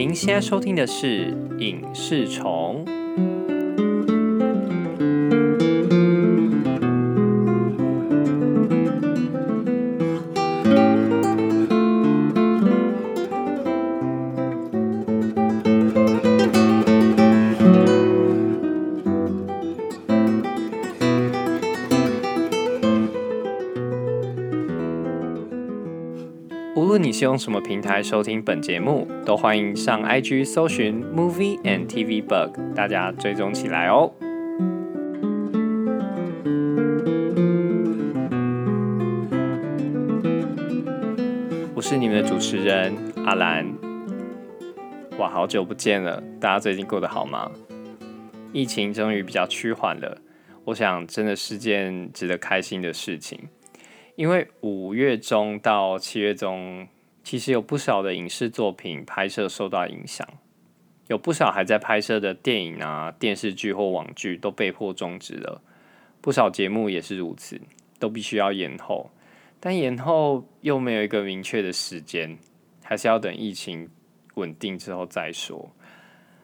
[0.00, 2.50] 您现在收听的是《影视虫》。
[27.20, 34.10] 是用什么平台收听本节目，都欢迎上 IG 搜寻 Movie and TV Bug，大家追踪起来哦。
[41.74, 43.66] 我是你们的主持人阿兰。
[45.18, 47.52] 哇，好久不见了，大家最近过得好吗？
[48.54, 50.16] 疫情终于比较趋缓了，
[50.64, 53.38] 我想真的是件值得开心的事情。
[54.16, 56.88] 因为五月中到七月中，
[57.22, 60.26] 其实有不少的影视作品拍摄受到影响，
[61.08, 65.60] 有不少还在拍摄的电影啊、电视剧或网剧都被迫终止了，
[66.20, 67.60] 不少节目也是如此，
[67.98, 69.10] 都必须要延后。
[69.60, 72.38] 但延后又没有一个明确的时间，
[72.82, 73.88] 还是要等疫情
[74.34, 75.70] 稳定之后再说。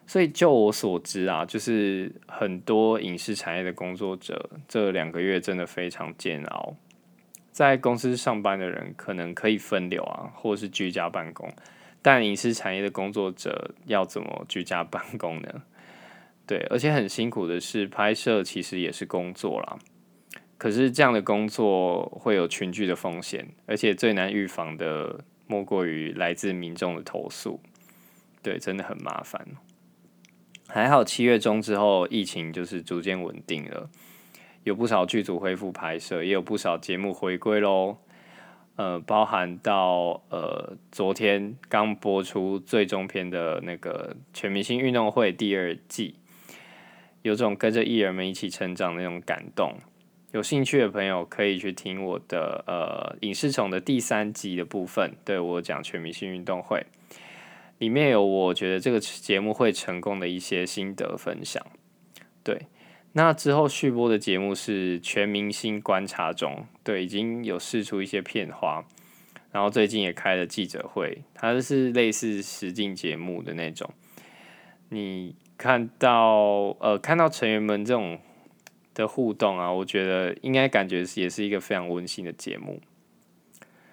[0.07, 6.77] 所以就我所知啊，就是很多影视产业的工作者这两个月真的非常煎熬。
[7.57, 11.51] 在公司上班的人可能可以分流啊，或是居家办公，
[12.03, 15.63] 但影视产业的工作者要怎么居家办公呢？
[16.47, 19.79] 对，而且很辛苦的是，拍摄其实也是工作啦。
[20.59, 27.59] 可是这样的工作会有群聚的风险，而且最难预防的莫过于来自民众的投诉。
[28.43, 29.49] 对，真的很麻烦。
[30.69, 33.89] 还好七月中之后，疫情就是逐渐稳定了。
[34.67, 37.99] 有不少剧组恢复拍摄，也有不少节目回归喽。
[38.75, 46.17] 呃，包含到呃昨天刚播出最终篇的那个《全明星运动会》第二季，
[47.23, 49.73] 有种跟着艺人们一起成长的那种感动。
[50.33, 56.85] 有兴趣的朋友可以去听我的呃影视虫的第三集的部分，对我讲《全明星运动会》，
[57.79, 61.65] 里面有我觉得这个节目会成功的一些心得分享，
[62.43, 62.67] 对。
[63.17, 66.53] 那之后续播的节目是《全明星观察中》，
[66.85, 68.85] 对，已经有试出一些片花，
[69.53, 73.91] 然后最近也开了记者会，它是类似实境节目的那种。
[74.91, 78.19] 你看到呃，看到成员们这种
[78.93, 82.83] 的互动啊，我觉得应该感觉也是一个非常温馨的节目，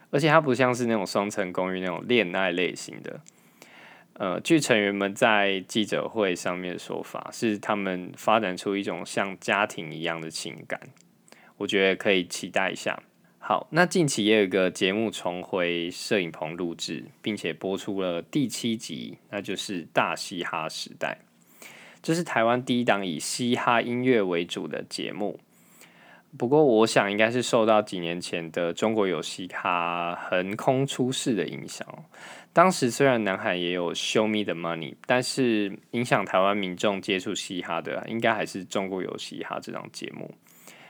[0.09, 3.21] 而且它不像是那种双层公寓那种恋爱类型的。
[4.13, 10.79] 呃，据成员们在记者会上面说法，是他们发展出一种像家庭一样的情感，
[11.57, 13.01] 我觉得可以期待一下。
[13.39, 21.17] 好，那近期也有一个节目重回摄影棚录制，并且播出了第七集，那就是《大嘻哈时代》，
[22.01, 25.39] 这是台湾第一档以嘻哈音乐为主的节目。
[26.37, 31.87] 不过，我想应该是受到几年前的中国有嘻哈横空出世的影响。
[32.51, 40.33] 当时虽然南海也有《Show Me the Money》，但是影响台湾民众接触嘻哈的，应该还是中国有嘻哈这档节目。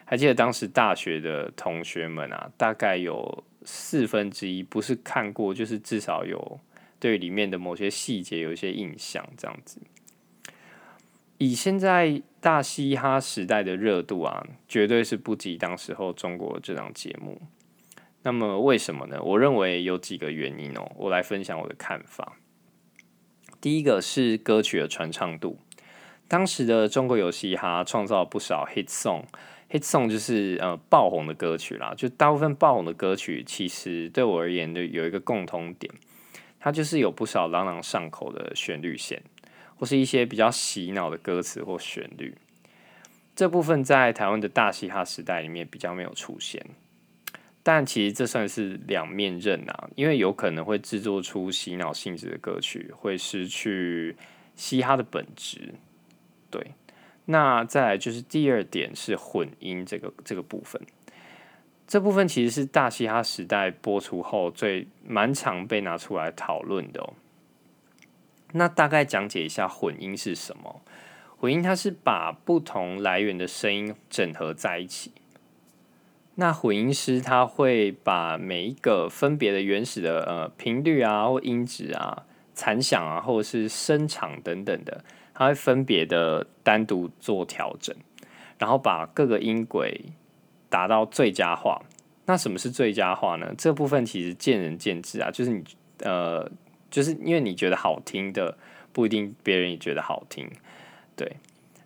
[0.05, 6.59] 还记得当时大学的同学们啊，大概有四分之一不是看过，就是至少有
[6.99, 9.81] 对里面的某些细节有一些印象，这样子。
[11.37, 17.41] 以现在大嘻哈时代的热度啊，绝对是不及当时候中国这档节目。
[18.23, 19.17] 那么为什么呢？
[19.23, 22.33] 我认为有几个原因哦，我来分享我的看法。
[23.61, 25.57] 第一个是歌曲的传唱度，
[26.27, 31.93] 当时的中国有嘻哈创造了不少 hit song，hit song 就是呃爆红的歌曲啦。
[31.95, 35.89] 就大部分爆红的歌曲，其实对我而言就有一个共同点，
[36.59, 39.23] 它就是有不少朗朗上口的旋律线。
[39.83, 42.33] 或是一些比较洗脑的歌词或旋律，
[43.35, 46.65] 这部分在台湾的大嘻哈时代里面比较没有出现。
[47.63, 54.15] 但其实这算是两面刃啊，因为有可能会制作出洗脑性质的歌曲，会失去
[54.55, 55.73] 嘻哈的本质。
[56.49, 56.65] 对，
[57.25, 60.81] 那再来就是第二点是混音这个这个部分，
[61.85, 67.13] 这部分其实是大嘻哈时代播出后最蛮常被拿出来讨论的哦。
[68.53, 70.81] 那大概讲解一下混音是什么？
[71.37, 75.11] 混音它是把不同来源的声音整合在一起。
[76.35, 85.03] 那混音师他会把每一个分别的原始的呃频率啊或音质啊、残响啊或者是声场等等的，
[85.33, 87.95] 他会分别的单独做调整，
[88.57, 90.05] 然后把各个音轨
[90.69, 91.83] 达到最佳化。
[92.25, 93.53] 那什么是最佳化呢？
[93.57, 95.63] 这部分其实见仁见智啊，就是你
[95.99, 96.49] 呃。
[96.93, 98.55] 就是因为你觉得好听的，
[98.91, 100.47] 不一定别人也觉得好听。
[101.15, 101.37] 对，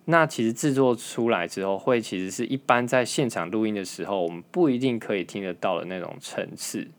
[0.04, 6.90] 那其实制作出来之后，会其实是一般在现场录音的时候，我们不一定可以听得到的那种层次。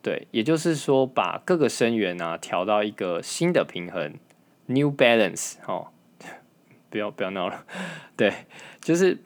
[0.00, 4.14] 对，也就是说，把各个声源啊调到一个新的平衡
[4.66, 5.88] ，New Balance，哦，
[6.88, 7.66] 不要不要闹了。
[8.16, 8.32] 对，
[8.80, 9.18] 就是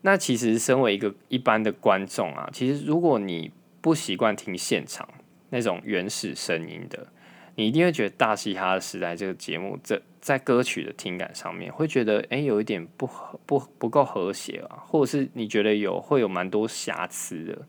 [0.00, 5.08] 那其实身为一个一般的观众啊，其实如果你不习惯听现场
[5.50, 7.06] 那种原始声音的，
[7.56, 17.66] 你一定会觉得《大嘻哈的时代》这个节目，在在歌曲的听感上面，会觉得哎，有一点不和不不够和谐啊，或者是你觉得有会有蛮多瑕疵的，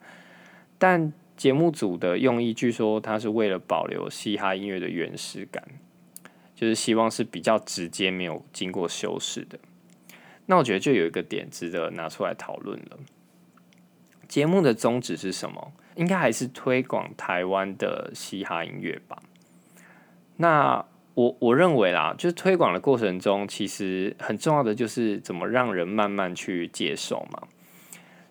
[0.78, 1.12] 但。
[1.38, 5.64] 节目组的用意，据说它是为了保留嘻哈音乐的原始感，
[6.56, 9.60] 就是希望是比较直接、没有经过修饰的。
[10.48, 12.98] 那我觉得就有一个点值得拿出来讨论了。
[14.28, 15.74] 节目的宗旨是什么？
[15.94, 19.22] 应该还是推广台湾的嘻哈音乐吧。
[20.38, 27.48] 那我我认为啦，就是推广的过程中，其实很重要的就是怎么让人慢慢去接受嘛。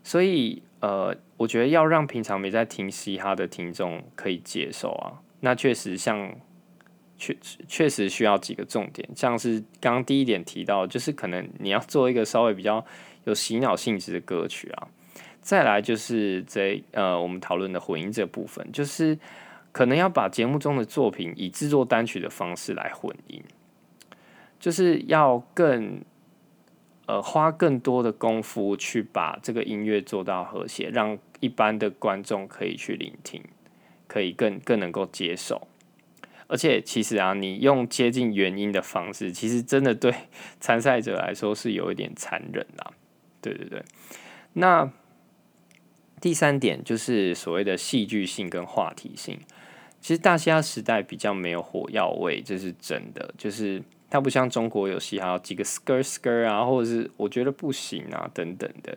[0.02, 0.62] 所以。
[0.80, 6.30] 呃，我觉得要让平常没在听嘻哈的听众可以接受啊，那确实像
[7.16, 7.34] 确
[7.66, 12.84] 确实需要几个重点，像是刚刚第一点提到，就是可能你要做一个稍微比较
[13.24, 14.86] 有洗脑性质的歌曲啊，
[15.40, 19.18] 再来就是这呃我们讨论的混音这部分，就是
[19.76, 23.42] 可能要把节目中的作品以制作单曲的方式来混音，
[24.58, 26.00] 就是要更。
[27.08, 33.40] 呃，花更多的功夫去把这个音乐做到和谐，让一般的观众可以去聆听，
[34.08, 35.68] 可以更更能够接受。
[36.48, 40.12] 而且，其实啊，你用接近原音的方式，其实真的对
[40.58, 42.92] 参赛者来说是有一点残忍啦。
[43.40, 43.84] 对对对。
[44.54, 44.90] 那
[46.20, 49.38] 第三点就是所谓的戏剧性跟话题性。
[50.06, 53.82] 其实大嘻哈时代比较没有火药味，这是真的，就是。
[54.08, 58.96] 它不像中国有嘻哈几个 skr skr 啊，或者是我觉得不行啊等等的。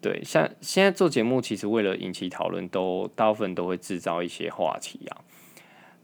[0.00, 5.22] 对，像现在做节目，其实为了引起讨论，都大部分都会制造一些话题啊。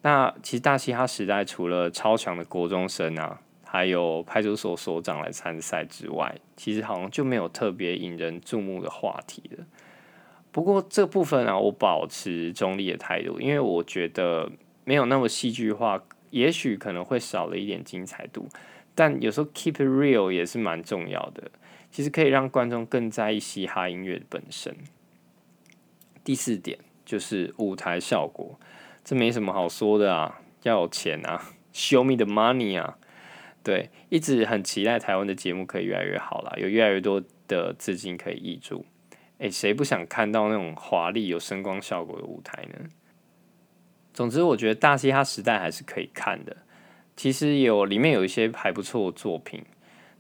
[0.03, 9.65] 那其实大嘻哈时代除了超强的国中生啊，还有派出所所长来参赛之外，其实好像就没有特别引人注目的话题了。
[10.52, 14.50] 不过这部分啊，我保持中立的态度，因为我觉得
[14.85, 16.02] 没有那么戏剧化。
[16.31, 18.49] 也许可能会少了一点精彩度，
[18.94, 21.50] 但有时候 keep it real 也是蛮重要的。
[21.91, 24.76] 其实可以让观众更在意嘻哈音乐本身。
[26.23, 28.61] 第四点就是舞台效果，
[29.02, 31.43] 这没什么好说的啊，要有钱啊
[31.75, 32.97] ，show me the money 啊。
[33.64, 38.87] 对，一直很期待台湾的节目可以越来越好啦，有越来越多的资金可以挹注。
[39.41, 42.91] 诶，谁不想看到那种华丽有声光效果的舞台呢？
[44.13, 46.57] 总之，我觉得大嘻哈时代还是可以看的。
[47.17, 49.65] 其实有里面有一些还不错的作品，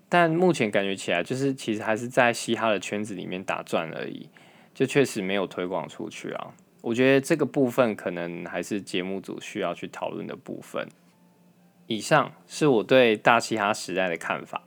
[0.08, 4.28] 但目前感觉起来就是其实还是在嘻哈的圈子里面打转而已，
[4.74, 6.54] 就确实没有推广出去啊。
[6.80, 10.88] 我觉得这个部分可能还是节目组需要去讨论的部分。
[11.86, 14.62] 以上是我对大嘻哈时代的看法。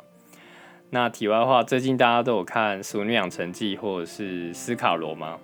[0.94, 5.40] 那题外话，最近大家都有看《熟女养成记》或者是《斯卡罗》吗？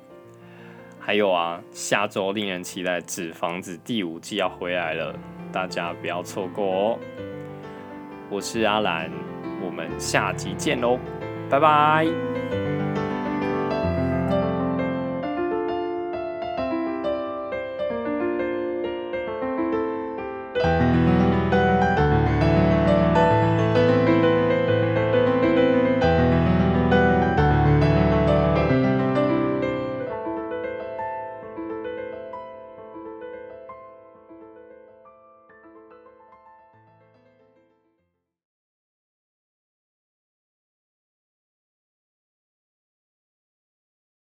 [1.00, 5.12] 还有啊，下周令人期待《纸房子》第五季要回来了，
[5.52, 7.00] 大家不要错过哦！
[8.30, 9.10] 我是阿兰，
[9.66, 11.00] 我们下集见喽，
[11.50, 12.29] 拜拜。